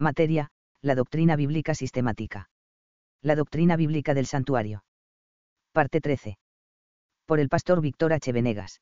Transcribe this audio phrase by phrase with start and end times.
[0.00, 2.50] Materia, la doctrina bíblica sistemática.
[3.20, 4.84] La doctrina bíblica del santuario.
[5.72, 6.38] Parte 13.
[7.26, 8.30] Por el pastor Víctor H.
[8.30, 8.80] Venegas.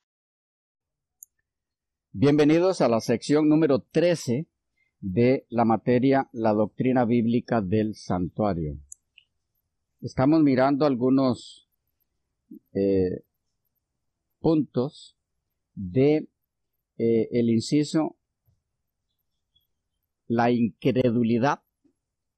[2.13, 4.47] Bienvenidos a la sección número 13
[5.01, 8.77] de la materia La doctrina bíblica del santuario.
[10.03, 11.67] Estamos mirando algunos
[12.75, 13.23] eh,
[14.39, 15.17] puntos
[15.75, 16.29] de
[16.99, 18.17] eh, el inciso
[20.27, 21.63] la incredulidad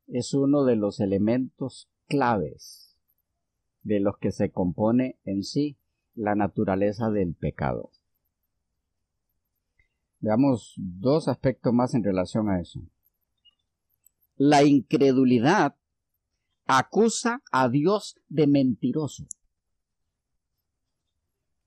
[0.07, 2.99] es uno de los elementos claves
[3.83, 5.79] de los que se compone en sí
[6.15, 7.91] la naturaleza del pecado.
[10.21, 12.81] Veamos dos aspectos más en relación a eso.
[14.37, 15.77] La incredulidad
[16.67, 19.27] acusa a Dios de mentiroso.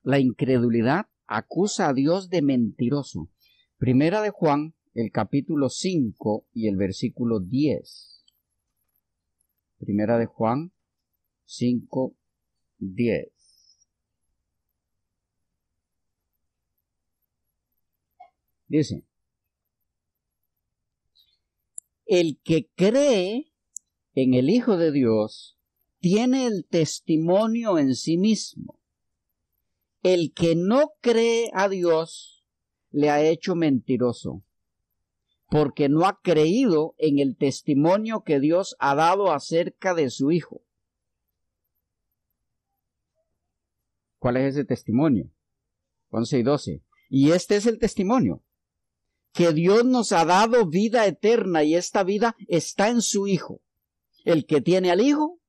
[0.04, 3.30] La incredulidad acusa a Dios de mentiroso.
[3.78, 8.26] Primera de Juan, el capítulo 5 y el versículo 10.
[9.80, 10.74] Primera de Juan
[11.46, 12.16] 5,
[12.80, 13.32] 10.
[18.68, 19.06] Dice,
[22.06, 23.52] el que cree
[24.14, 25.58] en el Hijo de Dios
[26.00, 28.80] tiene el testimonio en sí mismo.
[30.04, 32.44] El que no cree a Dios
[32.92, 34.44] le ha hecho mentiroso,
[35.52, 40.62] porque no ha creído en el testimonio que Dios ha dado acerca de su Hijo.
[44.18, 45.30] ¿Cuál es ese testimonio?
[46.12, 46.84] 11 y 12.
[47.10, 48.42] Y este es el testimonio,
[49.34, 53.60] que Dios nos ha dado vida eterna y esta vida está en su Hijo.
[54.24, 55.42] El que tiene al Hijo,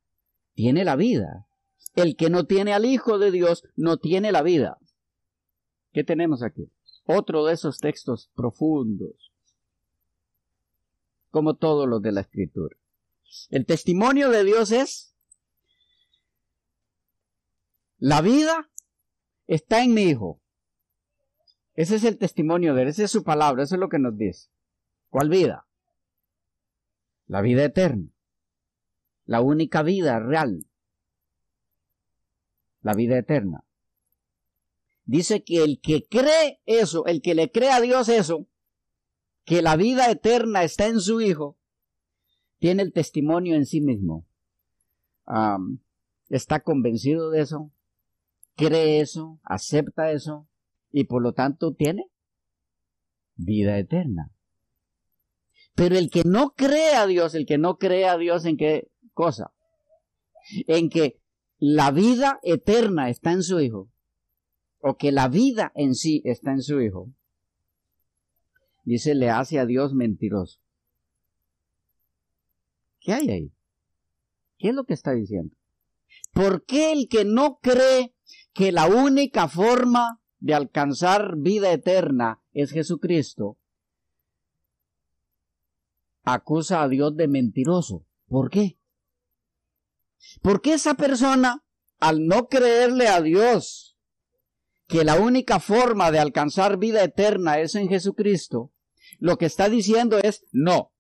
[0.55, 1.47] tiene la vida.
[1.95, 4.79] El que no tiene al Hijo de Dios, no tiene la vida.
[5.93, 6.73] ¿Qué tenemos aquí?
[7.07, 9.32] Otro de esos textos profundos,
[11.33, 12.77] como todos los de la Escritura.
[13.49, 15.17] El testimonio de Dios es,
[17.97, 18.71] la vida
[19.47, 20.41] está en mi Hijo.
[21.75, 24.17] Ese es el testimonio de él, esa es su palabra, eso es lo que nos
[24.17, 24.51] dice.
[25.09, 25.67] ¿Cuál vida?
[27.27, 28.11] La vida eterna.
[29.25, 30.67] La única vida real.
[32.83, 33.65] La vida eterna.
[35.05, 38.49] Dice que el que cree eso, el que le cree a Dios eso,
[39.45, 41.59] que la vida eterna está en su Hijo,
[42.59, 44.27] tiene el testimonio en sí mismo.
[46.29, 47.73] está convencido de eso,
[48.57, 50.49] cree eso, acepta eso,
[50.91, 52.11] y por lo tanto tiene
[53.35, 54.31] vida eterna.
[55.75, 58.91] Pero el que no cree a Dios, el que no cree a Dios en qué
[59.15, 59.53] cosa,
[60.67, 61.21] en que
[61.59, 63.91] la vida eterna está en su Hijo,
[64.81, 67.13] o que la vida en sí está en su Hijo,
[68.83, 70.61] dice, le hace a Dios mentiroso.
[73.01, 73.53] ¿Qué hay ahí?
[74.59, 75.57] ¿Qué es lo que está diciendo?
[76.33, 78.15] ¿Por qué el que no cree
[78.53, 83.59] que la única forma de alcanzar vida eterna es Jesucristo,
[86.25, 88.07] acusa a Dios de mentiroso.
[88.27, 88.79] ¿Por qué?
[90.43, 91.65] Porque esa persona,
[92.01, 93.92] al no creerle a Dios
[94.93, 98.71] que la única forma de alcanzar vida eterna es en Jesucristo,
[99.19, 100.93] lo que está diciendo es, no,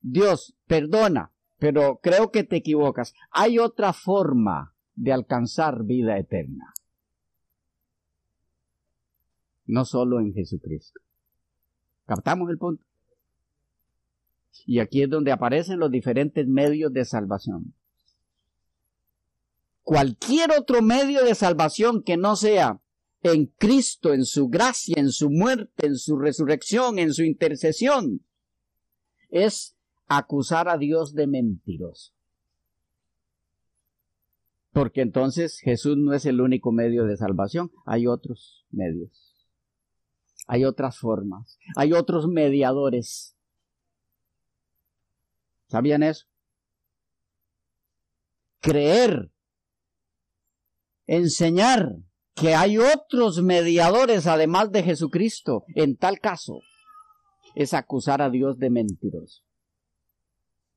[0.00, 3.12] Dios, perdona, pero creo que te equivocas.
[3.30, 6.74] Hay otra forma de alcanzar vida eterna
[9.66, 11.00] no solo en Jesucristo.
[12.06, 12.84] ¿Captamos el punto?
[14.66, 17.74] Y aquí es donde aparecen los diferentes medios de salvación.
[19.82, 22.80] Cualquier otro medio de salvación que no sea
[23.24, 28.20] en Cristo, en su gracia, en su muerte, en su resurrección, en su intercesión,
[29.30, 29.76] es
[30.06, 32.12] acusar a Dios de mentiroso.
[34.72, 39.34] Porque entonces Jesús no es el único medio de salvación, hay otros medios.
[40.46, 41.58] Hay otras formas.
[41.76, 43.34] Hay otros mediadores.
[45.68, 46.26] ¿Sabían eso?
[48.60, 49.30] Creer,
[51.06, 51.96] enseñar
[52.34, 56.60] que hay otros mediadores además de Jesucristo, en tal caso,
[57.54, 59.42] es acusar a Dios de mentiroso.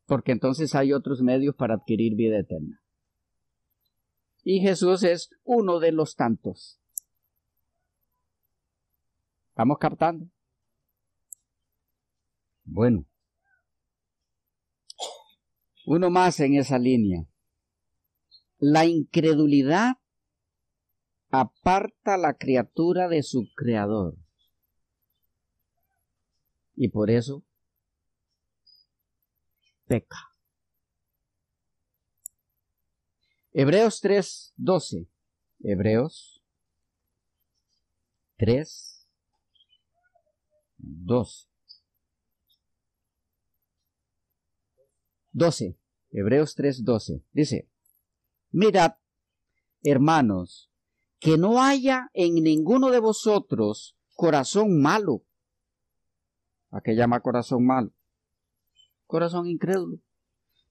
[0.05, 2.79] Porque entonces hay otros medios para adquirir vida eterna.
[4.43, 6.79] Y Jesús es uno de los tantos.
[9.49, 10.27] ¿Estamos captando?
[12.63, 13.05] Bueno.
[15.85, 17.25] Uno más en esa línea.
[18.59, 19.95] La incredulidad
[21.29, 24.15] aparta la criatura de su creador.
[26.75, 27.43] Y por eso
[29.87, 30.17] peca.
[33.51, 35.07] Hebreos 3, 12.
[35.63, 36.43] Hebreos
[38.37, 39.07] 3,
[40.77, 41.47] 12.
[45.31, 45.77] 12.
[46.11, 47.23] Hebreos 3, 12.
[47.31, 47.67] Dice,
[48.51, 48.97] mirad,
[49.83, 50.66] hermanos,
[51.19, 55.23] que no haya en ninguno de vosotros corazón malo.
[56.71, 57.91] ¿A qué llama corazón malo?
[59.05, 59.99] Corazón incrédulo.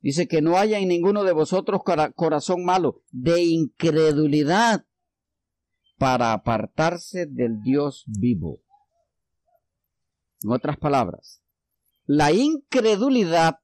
[0.00, 1.80] Dice que no haya en ninguno de vosotros
[2.14, 4.86] corazón malo de incredulidad
[5.98, 8.62] para apartarse del Dios vivo.
[10.42, 11.42] En otras palabras,
[12.04, 13.58] la incredulidad,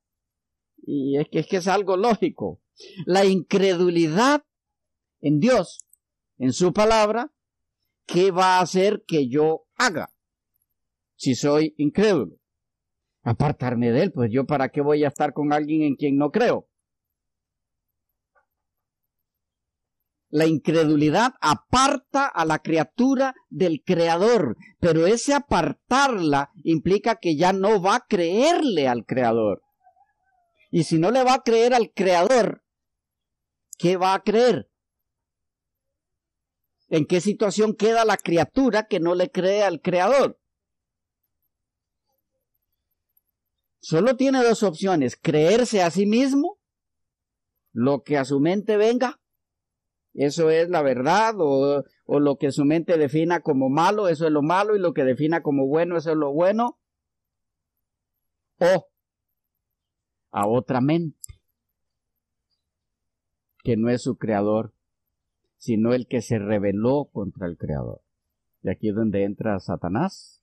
[0.78, 2.60] y es que es, que es algo lógico,
[3.04, 4.44] la incredulidad
[5.20, 5.78] en Dios,
[6.42, 7.32] en su palabra,
[8.04, 10.12] ¿qué va a hacer que yo haga
[11.14, 12.34] si soy incrédulo?
[13.22, 16.32] Apartarme de él, pues yo para qué voy a estar con alguien en quien no
[16.32, 16.66] creo.
[20.30, 27.80] La incredulidad aparta a la criatura del Creador, pero ese apartarla implica que ya no
[27.80, 29.62] va a creerle al Creador.
[30.72, 32.64] Y si no le va a creer al Creador,
[33.78, 34.71] ¿qué va a creer?
[36.92, 40.38] ¿En qué situación queda la criatura que no le cree al Creador?
[43.80, 46.58] Solo tiene dos opciones, creerse a sí mismo,
[47.72, 49.18] lo que a su mente venga,
[50.12, 54.42] eso es la verdad, o, lo que su mente defina como malo, eso es lo
[54.42, 56.78] malo, y lo que defina como bueno, eso es lo bueno,
[58.58, 58.86] o
[60.30, 61.16] a otra mente,
[63.64, 64.74] que no es su creador,
[65.62, 68.00] sino el que se rebeló contra el creador.
[68.64, 70.42] Y aquí es donde entra Satanás,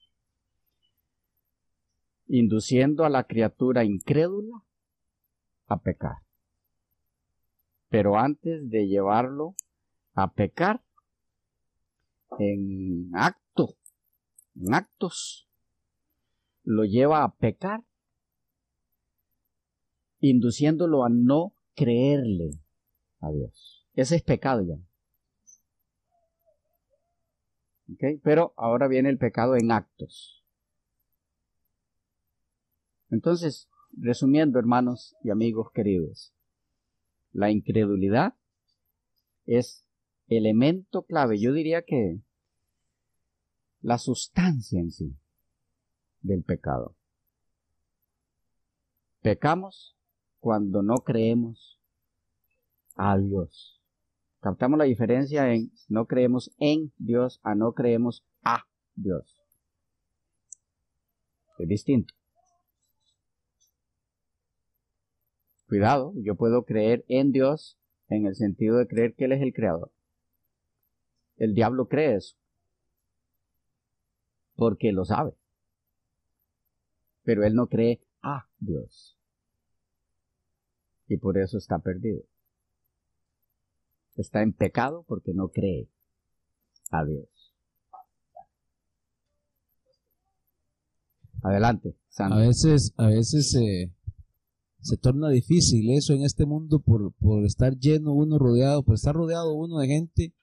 [2.28, 4.64] induciendo a la criatura incrédula
[5.68, 6.20] a pecar.
[7.90, 9.56] Pero antes de llevarlo
[10.14, 10.82] a pecar,
[12.38, 13.76] en acto,
[14.56, 15.50] en actos,
[16.64, 17.84] lo lleva a pecar,
[20.22, 22.52] induciéndolo a no creerle
[23.20, 23.86] a Dios.
[23.96, 24.78] Ese es pecado ya.
[28.24, 30.44] Pero ahora viene el pecado en actos.
[33.10, 36.34] Entonces, resumiendo, hermanos y amigos queridos,
[37.32, 38.36] la incredulidad
[39.46, 39.86] es
[40.28, 42.22] elemento clave, yo diría que
[43.82, 45.16] la sustancia en sí
[46.22, 46.96] del pecado.
[49.22, 49.98] Pecamos
[50.40, 51.80] cuando no creemos
[52.96, 53.79] a Dios.
[54.42, 58.64] Captamos la diferencia en no creemos en Dios a no creemos a
[58.96, 59.42] Dios.
[61.58, 62.14] Es distinto.
[65.68, 67.78] Cuidado, yo puedo creer en Dios
[68.08, 69.92] en el sentido de creer que Él es el creador.
[71.40, 72.36] El diablo cree eso.
[74.56, 75.34] Porque lo sabe.
[77.24, 79.18] Pero él no cree a Dios.
[81.08, 82.24] Y por eso está perdido.
[84.20, 85.90] Está en pecado porque no cree
[86.92, 87.30] a Dios.
[91.42, 91.96] Adelante.
[92.18, 93.94] A veces, a veces eh,
[94.82, 99.16] se torna difícil eso en este mundo por, por estar lleno uno rodeado, por estar
[99.16, 100.34] rodeado uno de gente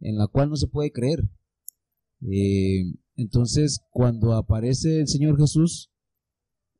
[0.00, 1.22] en la cual no se puede creer.
[2.22, 5.90] Eh, entonces, cuando aparece el Señor Jesús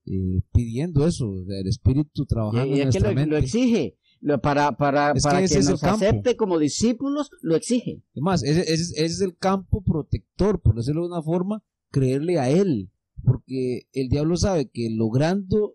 [0.06, 3.98] eh, pidiendo eso, el Espíritu trabajando y, en nuestra lo, lo exige.
[4.42, 8.02] Para, para, para que, nos acepte como discípulos, lo exige.
[8.12, 12.90] Además, ese, ese, es el campo protector, por decirlo de una forma, creerle a Él.
[13.24, 15.74] Porque el diablo sabe que logrando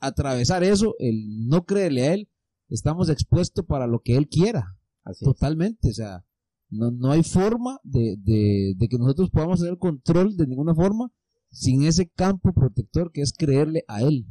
[0.00, 2.28] atravesar eso, el no creerle a Él,
[2.68, 4.76] estamos expuestos para lo que Él quiera.
[5.20, 6.24] Totalmente, o sea,
[6.70, 11.12] no, no hay forma de, de, que nosotros podamos tener control de ninguna forma
[11.50, 14.26] sin ese campo protector que es creerle a Él.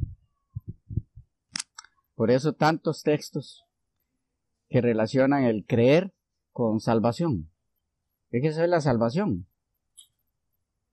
[2.14, 3.64] Por eso tantos textos
[4.68, 6.14] que relacionan el creer
[6.52, 7.50] con salvación.
[8.30, 9.46] ¿Qué es eso la salvación?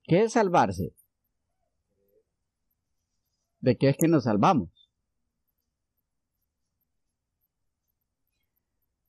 [0.03, 0.93] ¿Qué es salvarse?
[3.59, 4.81] ¿De qué es que nos salvamos?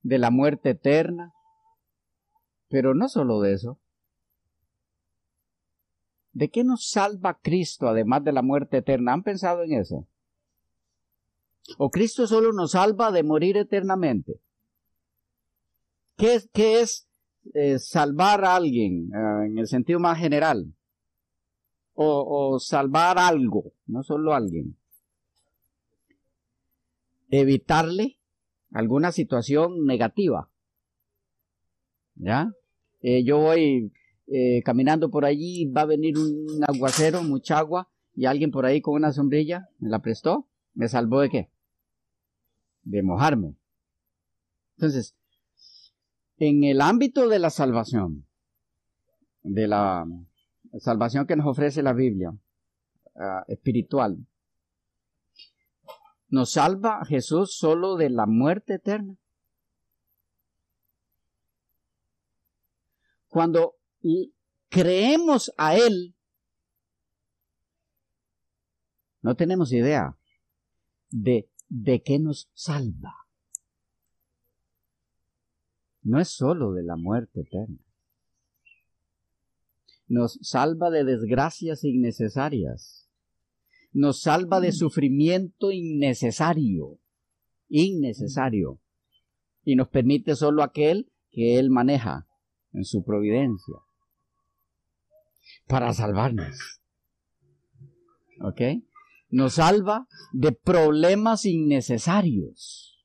[0.02, 1.32] de la muerte eterna.
[2.68, 3.78] Pero no solo de eso.
[6.32, 9.12] ¿De qué nos salva Cristo además de la muerte eterna?
[9.12, 10.06] ¿Han pensado en eso?
[11.78, 14.40] ¿O Cristo solo nos salva de morir eternamente?
[16.16, 17.08] ¿Qué es, qué es
[17.54, 20.74] eh, salvar a alguien eh, en el sentido más general?
[21.94, 24.76] O, salvar algo, no solo a alguien.
[27.30, 28.18] evitarle
[28.72, 30.48] alguna situación negativa.
[32.16, 32.50] ¿Ya?
[33.02, 33.92] Eh, yo voy
[34.64, 38.94] caminando por allí, va a venir un aguacero, mucha agua, y alguien por ahí con
[38.94, 41.51] una sombrilla me la prestó, me salvó de qué?
[42.82, 43.56] De mojarme.
[44.76, 45.14] Entonces,
[46.36, 48.26] en el ámbito de la salvación,
[49.42, 50.04] de la
[50.78, 52.32] salvación que nos ofrece la Biblia
[53.16, 54.26] ah, espiritual,
[56.28, 59.16] nos salva Jesús solo de la muerte eterna.
[63.28, 63.76] Cuando
[64.68, 66.16] creemos a Él,
[69.20, 70.16] no tenemos idea
[71.10, 73.14] de, de qué nos salva.
[76.02, 77.78] No es solo de la muerte eterna.
[80.06, 83.08] Nos salva de desgracias innecesarias.
[83.90, 86.98] Nos salva de sufrimiento innecesario.
[87.68, 88.78] Innecesario.
[89.64, 92.28] Y nos permite solo aquel que Él maneja
[92.74, 93.76] en su providencia
[95.68, 96.82] para salvarnos.
[98.42, 98.60] ¿Ok?
[99.32, 103.04] Nos salva de problemas innecesarios.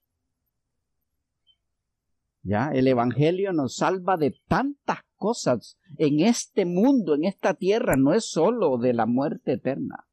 [2.44, 2.70] ¿Ya?
[2.72, 8.30] El Evangelio nos salva de tantas cosas en este mundo, en esta tierra, no es
[8.30, 10.06] solo de la muerte eterna.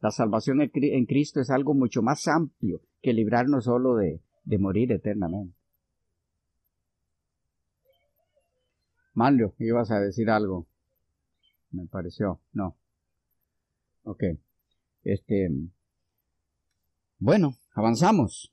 [0.00, 4.92] La salvación en Cristo es algo mucho más amplio que librarnos solo de, de morir
[4.92, 5.56] eternamente.
[9.14, 10.66] Manlio, ibas a decir algo
[11.72, 12.40] me pareció.
[12.52, 12.76] No.
[14.04, 14.22] Ok.
[15.04, 15.48] Este.
[17.18, 18.52] Bueno, avanzamos.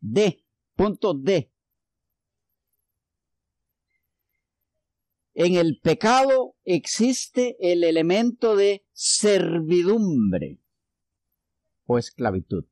[0.00, 0.42] D.
[0.74, 1.50] Punto D.
[5.34, 10.58] En el pecado existe el elemento de servidumbre
[11.86, 12.64] o esclavitud.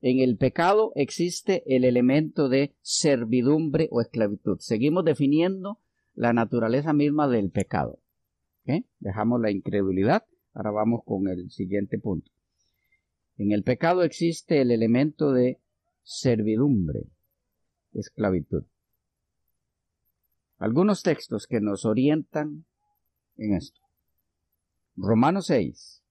[0.00, 4.58] En el pecado existe el elemento de servidumbre o esclavitud.
[4.60, 5.78] Seguimos definiendo
[6.14, 7.99] la naturaleza misma del pecado.
[8.98, 10.24] Dejamos la incredulidad,
[10.54, 12.30] ahora vamos con el siguiente punto.
[13.36, 15.60] En el pecado existe el elemento de
[16.02, 17.06] servidumbre,
[17.92, 18.64] esclavitud.
[20.58, 22.66] Algunos textos que nos orientan
[23.36, 23.80] en esto.
[24.96, 26.02] Romanos 6.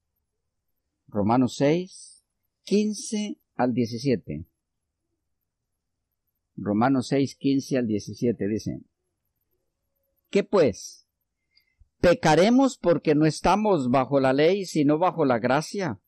[1.08, 2.26] Romanos 6,
[2.64, 4.46] 15 al 17.
[6.56, 8.86] Romanos 6, 15 al 17 dicen.
[10.30, 11.09] ¿Qué pues?
[12.02, 16.00] ¿Pecaremos porque no estamos bajo la ley, sino bajo la gracia?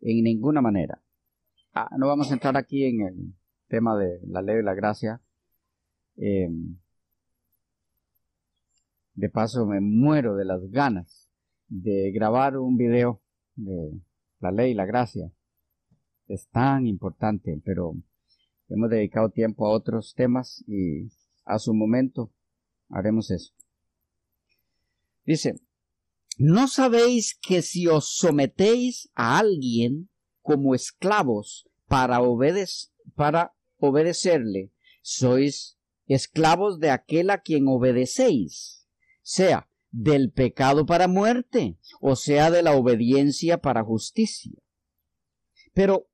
[0.00, 1.02] En ninguna manera.
[1.74, 3.34] Ah, no vamos a entrar aquí en el
[3.68, 5.20] tema de la ley y la gracia.
[6.16, 6.78] Em,
[9.14, 11.30] de paso, me muero de las ganas
[11.68, 13.20] de grabar un video
[13.56, 14.00] de
[14.40, 15.30] la ley y la gracia.
[16.26, 17.94] Es tan importante, pero
[18.68, 21.08] hemos dedicado tiempo a otros temas y
[21.44, 22.32] a su momento
[22.88, 23.52] haremos eso.
[25.30, 25.54] Dice,
[26.38, 30.10] ¿no sabéis que si os sometéis a alguien
[30.42, 32.18] como esclavos para,
[33.14, 34.72] para obedecerle,
[35.02, 38.88] sois esclavos de aquel a quien obedecéis,
[39.22, 44.58] sea del pecado para muerte, o sea de la obediencia para justicia?
[45.74, 46.08] Pero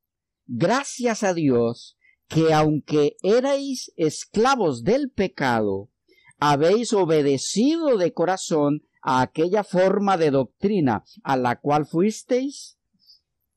[0.45, 1.97] gracias a Dios
[2.27, 5.89] que aunque erais esclavos del pecado,
[6.37, 12.77] habéis obedecido de corazón a aquella forma de doctrina a la cual fuisteis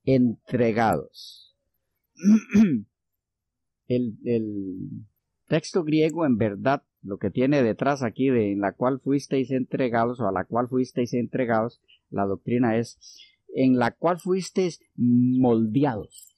[0.04, 1.56] entregados.
[3.88, 5.06] el,
[5.48, 10.20] texto griego en verdad lo que tiene detrás aquí de en la cual fuisteis entregados
[10.20, 13.00] o a la cual fuisteis entregados, la doctrina es
[13.48, 16.36] en la cual fuisteis moldeados.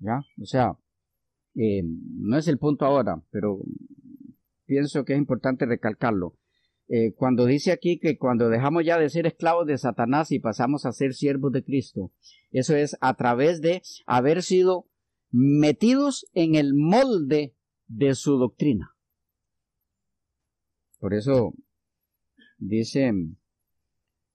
[0.00, 0.24] ¿Ya?
[0.42, 0.76] O sea,
[1.54, 3.60] eh, no es el punto ahora, pero
[4.66, 6.34] pienso que es importante recalcarlo.
[6.92, 10.86] Eh, cuando dice aquí que cuando dejamos ya de ser esclavos de Satanás y pasamos
[10.86, 12.10] a ser siervos de Cristo,
[12.50, 14.88] eso es a través de haber sido
[15.30, 17.54] metidos en el molde
[17.86, 18.96] de su doctrina.
[20.98, 21.54] Por eso
[22.58, 23.12] dice,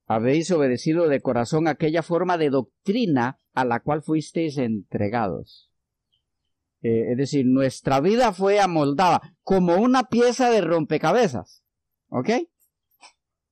[0.05, 5.69] habéis obedecido de corazón aquella forma de doctrina a la cual fuisteis entregados.
[6.81, 11.64] Eh, es decir, nuestra vida fue amoldada como una pieza de rompecabezas.
[12.17, 12.29] ¿Ok?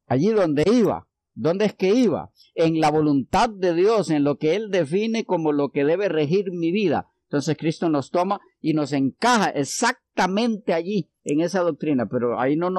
[0.08, 1.06] Allí donde iba.
[1.34, 2.32] ¿Dónde es que iba?
[2.56, 6.50] En la voluntad de Dios, en lo que Él define como lo que debe regir
[6.52, 7.10] mi vida.
[7.24, 12.56] Entonces Cristo nos toma y nos encaja exactamente allí, en esa doctrina, pero de ahí
[12.56, 12.70] no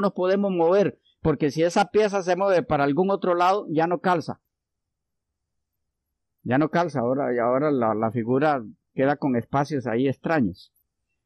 [0.00, 4.00] nos podemos mover, porque si esa pieza se mueve para algún otro lado, ya no
[4.00, 4.40] calza.
[6.42, 10.72] Ya no calza, ahora, y ahora la figura queda con espacios ahí extraños.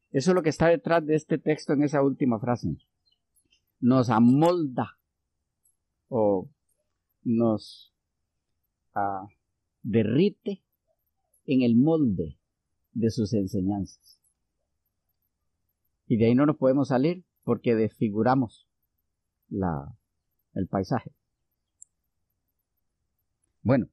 [0.09, 2.75] Eso es lo que está detrás de este texto en esa última frase.
[3.81, 4.97] Nos amolda
[6.07, 6.49] o
[7.23, 7.93] nos
[8.95, 9.27] ah,
[9.83, 10.63] derrite
[11.45, 12.37] en el molde
[12.93, 14.19] de sus enseñanzas.
[16.07, 18.67] Y de ahí no nos podemos salir porque desfiguramos
[19.49, 19.97] la,
[20.53, 21.11] el paisaje.
[23.63, 23.89] Bueno,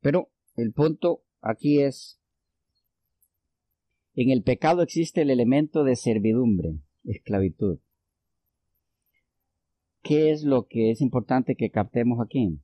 [0.00, 2.20] pero el punto aquí es,
[4.14, 7.78] en el pecado existe el elemento de servidumbre, esclavitud.
[10.02, 12.60] ¿Qué es lo que es importante que captemos aquí?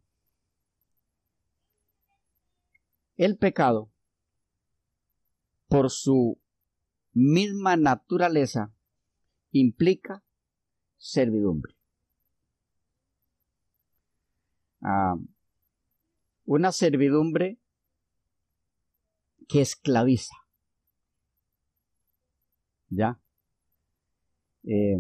[3.16, 3.90] El pecado,
[5.68, 6.38] por su
[7.12, 8.72] misma naturaleza,
[9.52, 10.22] implica
[10.96, 11.74] servidumbre.
[14.80, 15.16] Ah,
[16.44, 17.58] una servidumbre
[19.48, 20.34] que esclaviza.
[22.90, 23.20] ¿Ya?
[24.64, 24.98] Eh,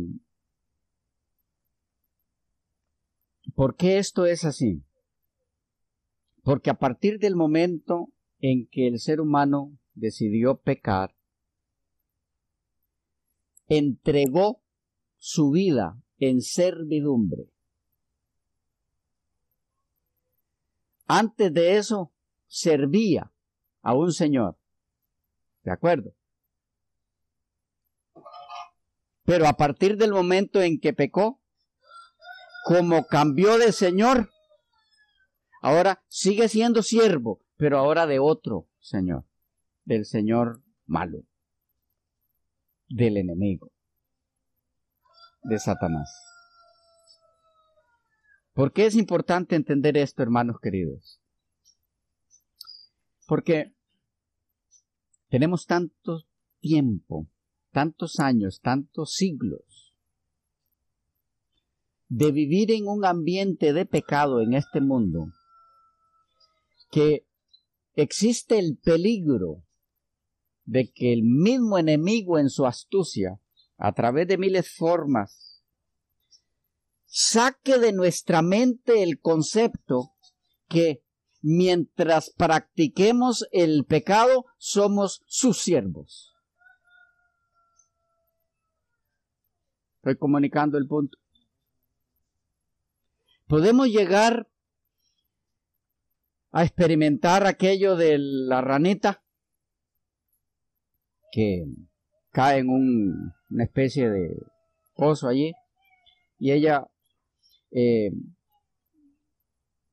[3.58, 4.84] ¿Por qué esto es así?
[6.44, 11.16] Porque a partir del momento en que el ser humano decidió pecar,
[13.66, 14.62] entregó
[15.16, 17.50] su vida en servidumbre.
[21.08, 22.12] Antes de eso,
[22.46, 23.32] servía
[23.82, 24.56] a un señor.
[25.64, 26.14] ¿De acuerdo?
[29.24, 31.37] Pero a partir del momento en que pecó,
[32.68, 34.30] como cambió de señor,
[35.62, 39.24] ahora sigue siendo siervo, pero ahora de otro señor,
[39.86, 41.22] del señor malo,
[42.86, 43.72] del enemigo,
[45.44, 46.10] de Satanás.
[48.52, 51.22] ¿Por qué es importante entender esto, hermanos queridos?
[53.26, 53.74] Porque
[55.30, 56.26] tenemos tanto
[56.60, 57.30] tiempo,
[57.72, 59.77] tantos años, tantos siglos
[62.08, 65.26] de vivir en un ambiente de pecado en este mundo,
[66.90, 67.26] que
[67.94, 69.62] existe el peligro
[70.64, 73.40] de que el mismo enemigo en su astucia,
[73.76, 75.62] a través de miles formas,
[77.06, 80.12] saque de nuestra mente el concepto
[80.68, 81.02] que
[81.40, 86.34] mientras practiquemos el pecado, somos sus siervos.
[89.96, 91.18] Estoy comunicando el punto.
[93.48, 94.46] Podemos llegar
[96.52, 99.22] a experimentar aquello de la ranita
[101.32, 101.64] que
[102.30, 104.36] cae en una especie de
[104.94, 105.54] pozo allí
[106.38, 106.88] y ella
[107.70, 108.10] eh,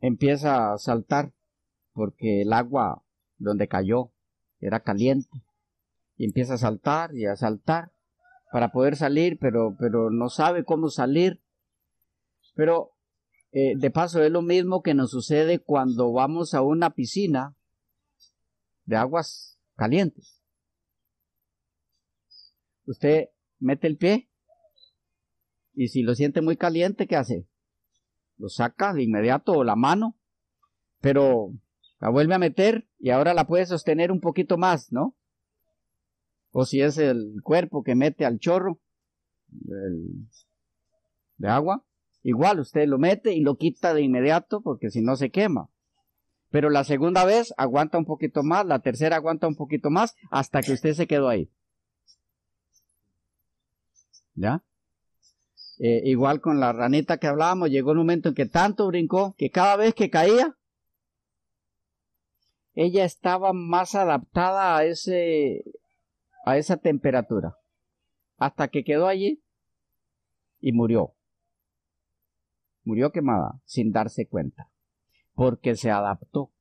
[0.02, 1.34] empieza a saltar
[1.94, 3.04] porque el agua
[3.38, 4.12] donde cayó
[4.60, 5.46] era caliente
[6.18, 7.94] y empieza a saltar y a saltar
[8.52, 11.42] para poder salir, pero, pero no sabe cómo salir.
[12.54, 12.95] Pero
[13.58, 17.56] eh, de paso es lo mismo que nos sucede cuando vamos a una piscina
[18.84, 20.44] de aguas calientes.
[22.86, 24.30] Usted mete el pie
[25.74, 27.48] y si lo siente muy caliente, ¿qué hace?
[28.36, 30.18] Lo saca de inmediato la mano,
[31.00, 31.54] pero
[32.02, 35.16] la vuelve a meter y ahora la puede sostener un poquito más, ¿no?
[36.52, 38.82] O si es el cuerpo que mete al chorro
[41.38, 41.86] de agua,
[42.26, 45.70] igual usted lo mete y lo quita de inmediato porque si no se quema.
[46.50, 50.62] Pero la segunda vez aguanta un poquito más, la tercera aguanta un poquito más hasta
[50.62, 51.52] que usted se quedó ahí.
[54.34, 54.64] ¿Ya?
[55.78, 59.52] Eh, igual con la ranita que hablábamos, llegó un momento en que tanto brincó que
[59.52, 60.58] cada vez que caía,
[62.74, 65.64] ella estaba más adaptada a ese
[66.46, 67.58] a esa temperatura
[68.38, 69.44] hasta que quedó allí
[70.60, 71.15] y murió.
[72.86, 74.70] Murió quemada sin darse cuenta,
[75.34, 76.52] porque se adaptó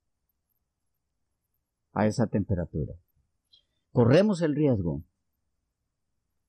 [1.92, 2.94] a esa temperatura.
[3.92, 5.04] Corremos el riesgo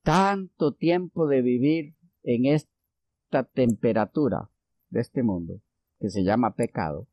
[0.02, 4.50] tanto tiempo de vivir en esta temperatura
[4.90, 5.62] de este mundo
[6.00, 7.08] que se llama pecado,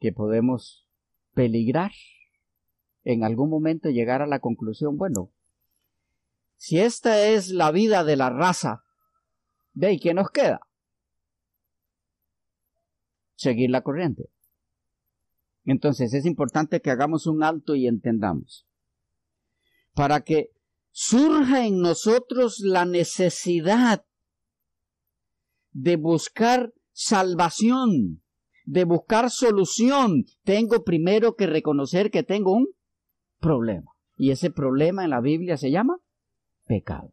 [0.00, 0.88] que podemos
[1.34, 1.92] peligrar
[3.04, 5.30] en algún momento llegar a la conclusión, bueno,
[6.56, 8.84] si esta es la vida de la raza,
[9.72, 10.67] ¿de ahí qué nos queda?
[13.38, 14.30] Seguir la corriente.
[15.64, 18.66] Entonces es importante que hagamos un alto y entendamos.
[19.94, 20.50] Para que
[20.90, 24.04] surja en nosotros la necesidad
[25.70, 28.24] de buscar salvación,
[28.64, 32.66] de buscar solución, tengo primero que reconocer que tengo un
[33.38, 33.92] problema.
[34.16, 36.00] Y ese problema en la Biblia se llama
[36.66, 37.12] pecado.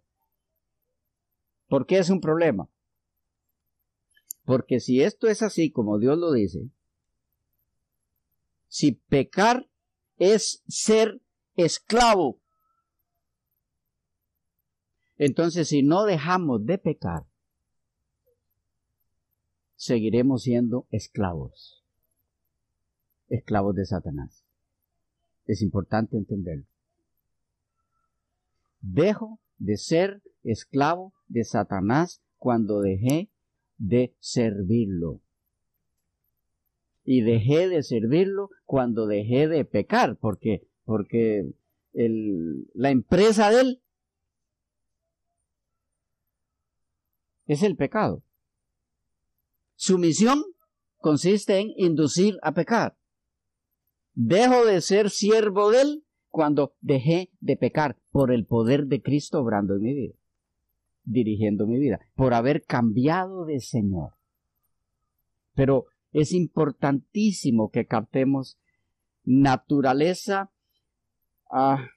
[1.68, 2.68] ¿Por qué es un problema?
[4.46, 6.70] Porque si esto es así como Dios lo dice,
[8.68, 9.68] si pecar
[10.18, 11.20] es ser
[11.56, 12.40] esclavo,
[15.18, 17.26] entonces si no dejamos de pecar,
[19.76, 21.84] seguiremos siendo esclavos,
[23.30, 24.46] esclavos de Satanás.
[25.48, 26.66] Es importante entenderlo.
[28.82, 33.30] Dejo de ser esclavo de Satanás cuando dejé
[33.78, 35.22] de servirlo.
[37.04, 41.54] Y dejé de servirlo cuando dejé de pecar, porque, porque
[41.94, 43.82] el, la empresa de él
[47.46, 48.24] es el pecado.
[49.76, 50.44] Su misión
[50.98, 52.98] consiste en inducir a pecar.
[54.14, 59.40] Dejo de ser siervo de él cuando dejé de pecar por el poder de Cristo
[59.40, 60.16] obrando en mi vida,
[61.06, 64.14] dirigiendo mi vida, por haber cambiado de Señor.
[65.54, 68.58] Pero es importantísimo que captemos
[69.24, 70.52] naturaleza,
[71.50, 71.88] ah,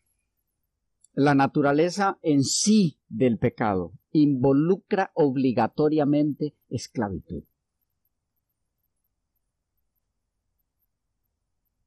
[1.14, 7.44] la naturaleza en sí del pecado involucra obligatoriamente esclavitud.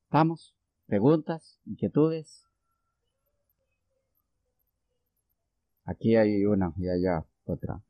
[0.09, 0.53] ¿Vamos?
[0.87, 1.61] ¿Preguntas?
[1.65, 2.50] ¿Inquietudes?
[5.91, 7.81] Aquí hay una y allá otra.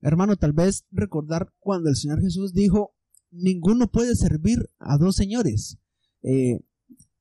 [0.00, 2.94] Hermano, tal vez recordar cuando el Señor Jesús dijo,
[3.30, 5.78] ninguno puede servir a dos señores.
[6.22, 6.60] Eh,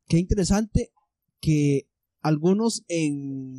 [0.07, 0.91] qué interesante
[1.39, 1.87] que
[2.21, 3.57] algunos en,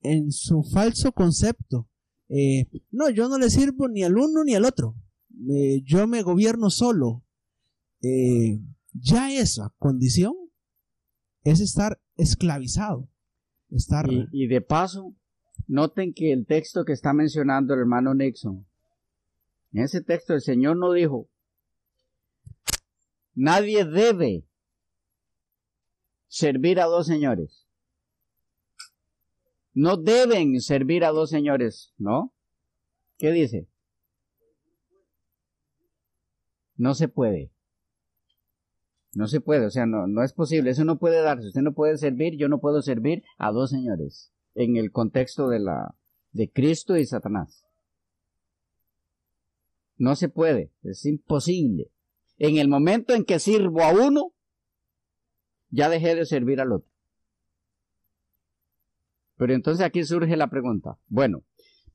[0.00, 1.88] en su falso concepto,
[2.28, 4.94] eh, no, yo no le sirvo ni al uno ni al otro,
[5.50, 7.22] eh, yo me gobierno solo.
[8.92, 10.34] ya esa condición
[11.42, 13.08] es estar esclavizado.
[13.70, 14.08] Estar...
[14.30, 15.16] y de paso,
[15.66, 18.66] Noten que el texto que está mencionando el hermano Nixon,
[19.72, 21.28] en ese texto el Señor no dijo,
[23.34, 24.44] nadie debe
[26.34, 27.68] servir a dos señores.
[29.72, 32.34] No deben servir a dos señores, ¿no?
[33.18, 33.68] ¿Qué dice?
[36.76, 37.52] No se puede.
[39.12, 41.46] No se puede, o sea, no, no es posible, eso no puede darse.
[41.46, 45.60] Usted no puede servir, yo no puedo servir a dos señores en el contexto de
[45.60, 45.94] la
[46.32, 47.64] de Cristo y Satanás.
[49.96, 51.92] No se puede, es imposible.
[52.38, 54.33] En el momento en que sirvo a uno,
[55.74, 56.88] ya dejé de servir al otro.
[59.36, 61.42] Pero entonces aquí surge la pregunta, bueno,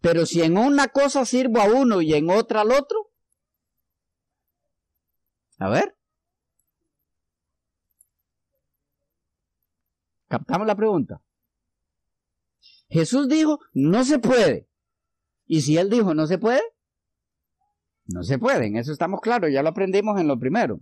[0.01, 3.11] pero si en una cosa sirvo a uno y en otra al otro,
[5.57, 5.95] a ver.
[10.27, 11.21] ¿Captamos la pregunta?
[12.89, 14.67] Jesús dijo, no se puede.
[15.45, 16.61] Y si Él dijo, no se puede,
[18.05, 18.67] no se puede.
[18.67, 20.79] En eso estamos claros, ya lo aprendimos en lo primero.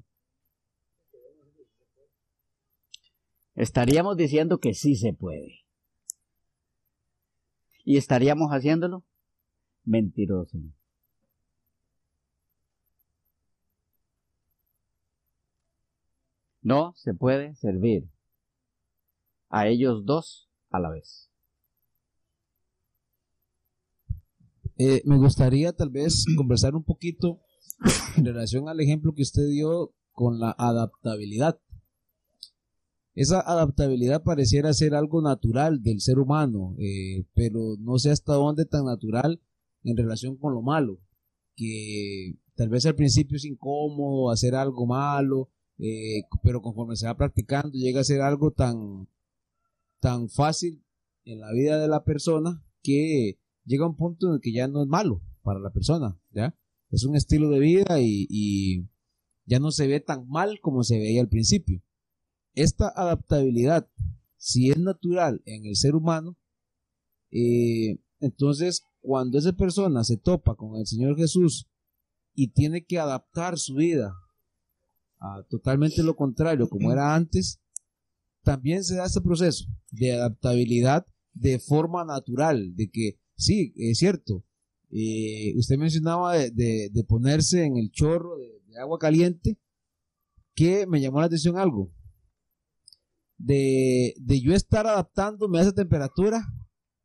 [3.57, 5.65] Estaríamos diciendo que sí se puede.
[7.83, 9.03] Y estaríamos haciéndolo
[9.83, 10.59] mentiroso.
[16.61, 18.07] No se puede servir
[19.49, 21.31] a ellos dos a la vez.
[24.77, 27.41] Eh, me gustaría tal vez conversar un poquito
[28.17, 31.59] en relación al ejemplo que usted dio con la adaptabilidad.
[33.17, 38.65] Esa adaptabilidad pareciera ser algo natural del ser humano, eh, pero no sé hasta dónde
[38.65, 39.41] tan natural
[39.81, 41.01] en relación con lo malo,
[41.55, 45.49] que tal vez al principio es incómodo hacer algo malo,
[45.79, 49.09] eh, pero conforme se va practicando llega a ser algo tan,
[49.99, 50.85] tan fácil
[51.25, 54.83] en la vida de la persona que llega un punto en el que ya no
[54.83, 56.55] es malo para la persona, ¿ya?
[56.91, 58.87] Es un estilo de vida y,
[59.47, 61.81] ya no se ve tan mal como se veía al principio.
[62.57, 63.87] Esta adaptabilidad,
[64.37, 66.35] si es natural en el ser humano,
[67.29, 71.67] eh, entonces cuando esa persona se topa con el Señor Jesús
[72.33, 74.11] y tiene que adaptar su vida
[75.19, 77.59] a totalmente lo contrario como era antes,
[78.41, 84.43] también se da este proceso de adaptabilidad de forma natural, de que sí, es cierto.
[84.89, 89.59] Eh, usted mencionaba de, de, ponerse en el chorro de, agua caliente,
[90.55, 91.91] que me llamó la atención algo.
[93.37, 96.43] De, de yo estar adaptándome a esa temperatura,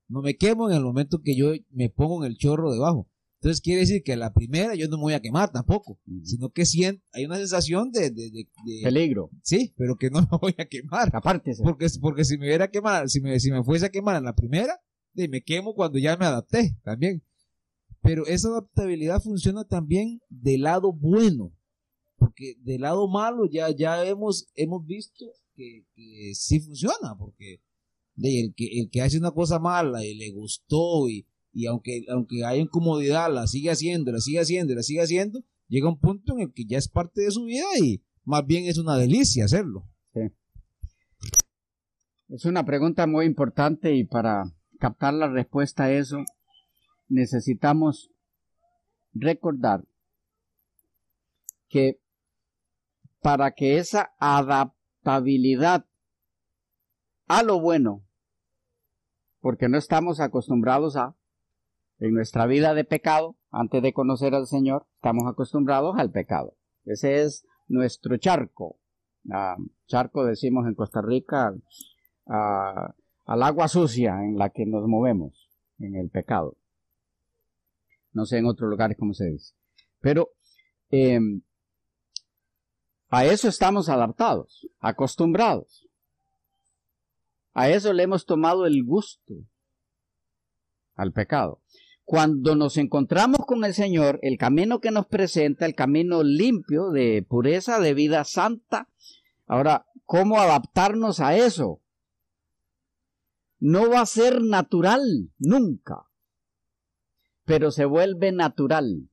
[0.08, 3.08] no me quemo en el momento que yo me pongo en el chorro debajo.
[3.42, 6.64] Entonces quiere decir que la primera yo no me voy a quemar tampoco, sino que
[6.64, 8.12] siento, hay una sensación de,
[8.84, 9.30] peligro.
[9.42, 11.10] Sí, pero que no me voy a quemar.
[11.12, 11.52] Aparte.
[11.60, 14.36] Porque, porque si me hubiera quemado, si me, si me fuese a quemar en la
[14.36, 14.78] primera,
[15.14, 17.24] me quemo cuando ya me adapté también.
[18.00, 21.52] Pero esa adaptabilidad funciona también del lado bueno,
[22.18, 25.24] porque del lado malo ya, ya hemos, hemos visto
[25.94, 27.60] que, sí funciona, porque
[28.16, 28.54] el
[28.90, 33.46] que, hace una cosa mala y le gustó y, y aunque, aunque hay incomodidad, la
[33.46, 36.78] sigue haciendo, la sigue haciendo, la sigue haciendo, llega un punto en el que ya
[36.78, 39.88] es parte de su vida y más bien es una delicia hacerlo.
[42.28, 44.44] Es una pregunta muy importante y para
[44.78, 46.24] captar la respuesta a eso
[47.08, 48.10] necesitamos
[49.12, 49.84] recordar
[51.68, 52.00] que
[53.20, 54.14] para que esa
[57.28, 58.04] a lo bueno,
[59.40, 61.14] porque no estamos acostumbrados a
[61.98, 66.56] en nuestra vida de pecado, antes de conocer al Señor, estamos acostumbrados al pecado.
[66.84, 68.78] Ese es nuestro charco.
[69.30, 71.54] Ah, charco decimos en Costa Rica
[72.26, 76.56] ah, al agua sucia en la que nos movemos, en el pecado.
[78.12, 79.54] No sé en otros lugares cómo se dice.
[80.00, 80.30] Pero
[80.90, 81.42] em,
[83.12, 85.86] a eso estamos adaptados, acostumbrados.
[87.52, 89.34] A eso le hemos tomado el gusto
[90.94, 91.60] al pecado.
[92.04, 97.22] Cuando nos encontramos con el Señor, el camino que nos presenta, el camino limpio de
[97.22, 98.88] pureza, de vida santa.
[99.46, 101.82] Ahora, ¿cómo adaptarnos a eso?
[103.60, 106.06] No va a ser natural, nunca,
[107.44, 109.10] pero se vuelve natural.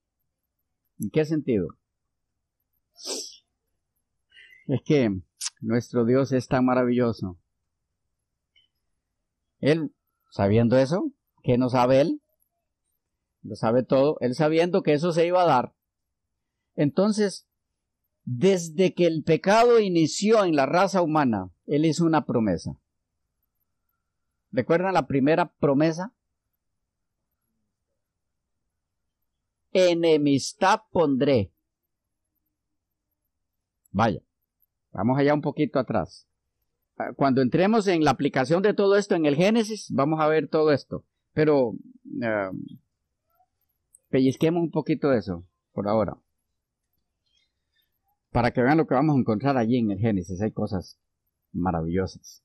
[1.00, 1.68] ¿En qué sentido?
[4.70, 5.10] Es que
[5.60, 7.38] nuestro Dios es tan maravilloso.
[9.60, 9.94] Él,
[10.30, 11.12] sabiendo eso,
[11.44, 12.22] ¿qué no sabe Él?
[13.44, 15.74] lo sabe todo, él sabiendo que eso se iba a dar.
[16.76, 17.48] Entonces,
[18.26, 22.78] desde que el pecado inició en la raza humana, él hizo una promesa.
[24.52, 26.14] ¿Recuerdan la primera promesa?
[29.72, 31.54] Enemistad pondré.
[33.92, 34.22] Vaya,
[34.92, 36.28] vamos allá un poquito atrás.
[36.98, 40.50] Ah, cuando entremos en la aplicación de todo esto en el Génesis, vamos a ver
[40.50, 41.06] todo esto.
[41.34, 41.74] Pero
[42.24, 42.52] ah,
[44.10, 46.18] pellizquemos un poquito eso por ahora.
[48.32, 50.42] Para que vean lo que vamos a encontrar allí en el Génesis.
[50.42, 51.00] Hay cosas
[51.52, 52.44] maravillosas.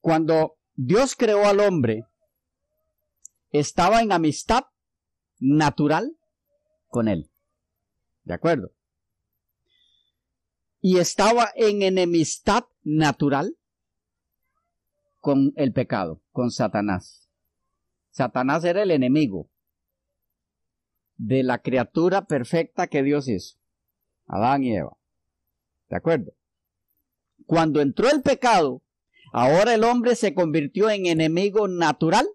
[0.00, 2.04] Cuando Dios creó al hombre,
[3.50, 4.64] estaba en amistad
[5.38, 6.16] natural
[6.88, 7.30] con él.
[8.24, 8.72] ¿De acuerdo?
[10.86, 13.56] Y estaba en enemistad natural
[15.18, 17.26] con el pecado, con Satanás.
[18.10, 19.48] Satanás era el enemigo
[21.16, 23.56] de la criatura perfecta que Dios hizo,
[24.26, 24.94] Adán y Eva.
[25.88, 26.34] ¿De acuerdo?
[27.46, 28.82] Cuando entró el pecado,
[29.32, 32.28] ahora el hombre se convirtió en enemigo natural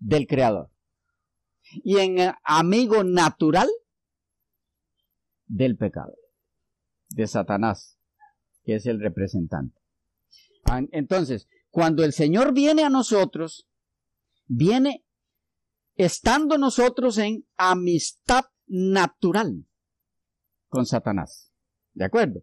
[0.00, 0.68] del Creador
[1.82, 3.70] y en amigo natural
[5.46, 6.14] del pecado,
[7.14, 7.98] de Satanás,
[8.64, 9.80] que es el representante.
[10.64, 13.68] Ah, entonces, cuando el Señor viene a nosotros,
[14.46, 15.04] viene
[15.94, 19.66] estando nosotros en amistad natural
[20.68, 21.52] con Satanás.
[21.92, 22.42] ¿De acuerdo?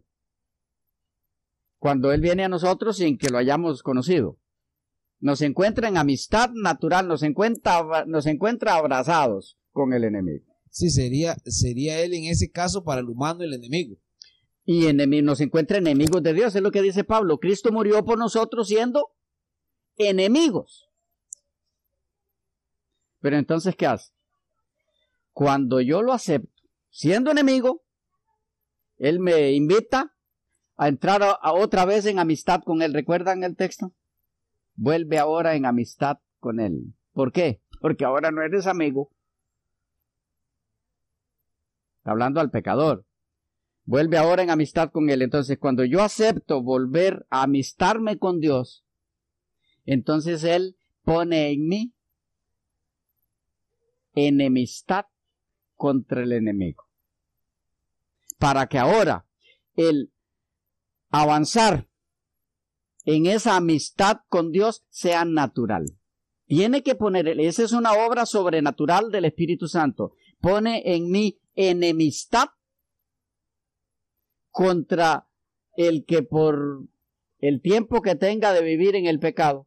[1.78, 4.38] Cuando Él viene a nosotros sin que lo hayamos conocido.
[5.20, 10.46] Nos encuentra en amistad natural, nos encuentra, nos encuentra abrazados con el enemigo.
[10.70, 13.98] Sí, sería, sería Él en ese caso para el humano el enemigo.
[14.64, 17.38] Y nos encuentra enemigos de Dios, es lo que dice Pablo.
[17.38, 19.10] Cristo murió por nosotros siendo
[19.96, 20.88] enemigos.
[23.20, 24.12] Pero entonces, ¿qué hace?
[25.32, 26.52] Cuando yo lo acepto,
[26.90, 27.82] siendo enemigo,
[28.98, 30.14] él me invita
[30.76, 32.92] a entrar a, otra vez en amistad con él.
[32.92, 33.92] ¿Recuerdan el texto?
[34.74, 36.94] Vuelve ahora en amistad con él.
[37.12, 37.60] ¿Por qué?
[37.80, 39.10] Porque ahora no eres amigo.
[42.04, 43.04] hablando al pecador.
[43.92, 45.20] Vuelve ahora en amistad con él.
[45.20, 48.86] Entonces, cuando yo acepto volver a amistarme con Dios,
[49.84, 51.92] entonces él pone en mí
[54.14, 55.04] enemistad
[55.74, 56.84] contra el enemigo.
[58.38, 59.26] Para que ahora
[59.74, 60.10] el
[61.10, 61.86] avanzar
[63.04, 65.98] en esa amistad con Dios sea natural.
[66.46, 70.14] Tiene que poner, esa es una obra sobrenatural del Espíritu Santo.
[70.40, 72.48] Pone en mí enemistad
[74.52, 75.26] contra
[75.76, 76.84] el que por
[77.38, 79.66] el tiempo que tenga de vivir en el pecado,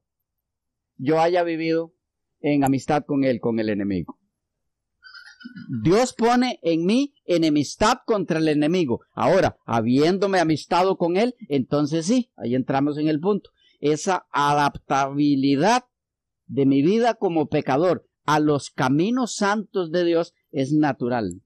[0.97, 1.93] yo haya vivido
[2.39, 4.17] en amistad con él, con el enemigo.
[5.83, 9.01] Dios pone en mí enemistad contra el enemigo.
[9.11, 13.51] Ahora, habiéndome amistado con él, entonces sí, ahí entramos en el punto.
[13.79, 15.83] Esa adaptabilidad
[16.47, 21.41] de mi vida como pecador a los caminos santos de Dios es natural.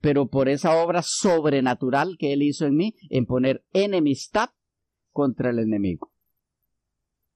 [0.00, 4.50] Pero por esa obra sobrenatural que Él hizo en mí, en poner enemistad
[5.12, 6.12] contra el enemigo.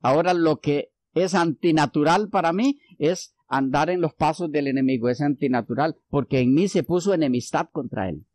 [0.01, 5.21] Ahora lo que es antinatural para mí es andar en los pasos del enemigo, es
[5.21, 8.27] antinatural, porque en mí se puso enemistad contra él.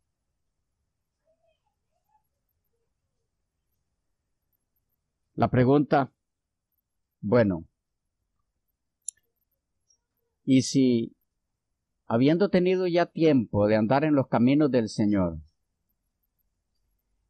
[5.36, 6.12] La pregunta,
[7.22, 7.66] bueno,
[10.46, 11.16] y si,
[12.14, 15.40] habiendo tenido ya tiempo de andar en los caminos del Señor,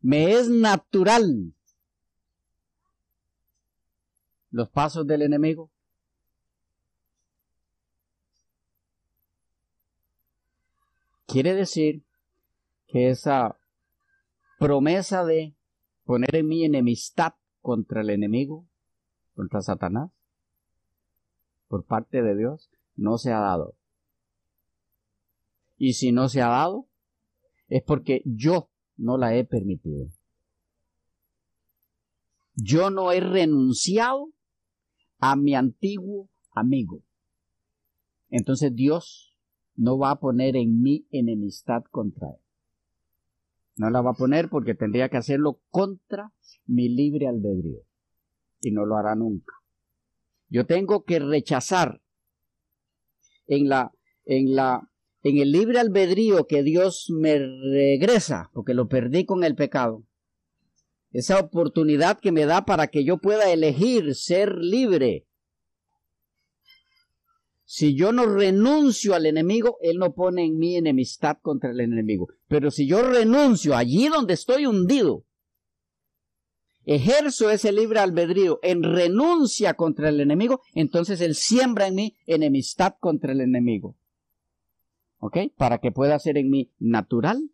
[0.02, 1.54] me es natural
[4.52, 5.72] los pasos del enemigo?
[11.28, 12.04] Quiere decir
[12.88, 13.58] que esa
[14.60, 15.56] promesa de
[16.04, 18.68] poner en mí enemistad contra el enemigo,
[19.34, 20.12] contra Satanás,
[21.70, 23.78] por parte de Dios, no se ha dado.
[25.86, 26.88] Y si no se ha dado,
[27.68, 30.08] es porque yo no la he permitido.
[32.56, 34.32] Yo no he renunciado
[35.20, 37.04] a mi antiguo amigo.
[38.30, 39.36] Entonces Dios
[39.76, 42.42] no va a poner en mí enemistad contra él.
[43.76, 46.32] No la va a poner porque tendría que hacerlo contra
[46.66, 47.82] mi libre albedrío.
[48.62, 49.54] Y no lo hará nunca.
[50.48, 52.02] Yo tengo que rechazar
[53.48, 53.92] en la,
[54.24, 54.90] en la,
[55.24, 60.04] en el libre albedrío que Dios me regresa, porque lo perdí con el pecado.
[61.12, 65.26] Esa oportunidad que me da para que yo pueda elegir ser libre.
[67.64, 72.28] Si yo no renuncio al enemigo, Él no pone en mí enemistad contra el enemigo.
[72.48, 75.26] Pero si yo renuncio allí donde estoy hundido,
[76.84, 82.96] ejerzo ese libre albedrío en renuncia contra el enemigo, entonces Él siembra en mí enemistad
[83.00, 83.96] contra el enemigo.
[85.26, 85.38] ¿Ok?
[85.56, 87.50] Para que pueda ser en mí natural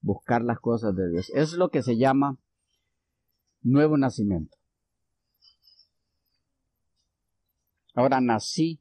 [0.00, 1.30] buscar las cosas de Dios.
[1.32, 2.36] Es lo que se llama
[3.62, 4.58] nuevo nacimiento.
[7.94, 8.80] Ahora nací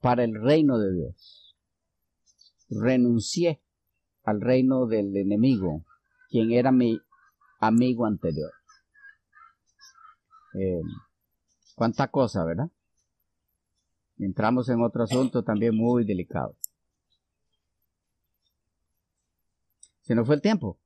[0.00, 1.56] para el reino de Dios.
[2.70, 3.62] Renuncié
[4.24, 5.84] al reino del enemigo,
[6.30, 7.00] quien era mi
[7.60, 8.50] amigo anterior.
[10.54, 10.82] Eh,
[11.76, 12.68] cuánta cosa, ¿verdad?
[14.18, 16.56] Entramos en otro asunto también muy delicado.
[20.08, 20.78] Se nos fue el tiempo.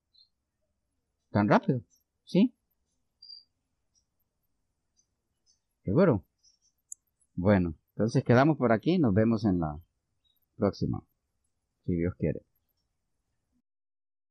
[1.30, 1.80] Tan rápido,
[2.24, 2.52] ¿sí?
[5.84, 6.24] ¿Seguro?
[7.36, 8.98] Bueno, entonces quedamos por aquí.
[8.98, 9.78] Nos vemos en la
[10.56, 11.04] próxima,
[11.86, 12.42] si Dios quiere.